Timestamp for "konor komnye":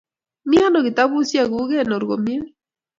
1.77-2.37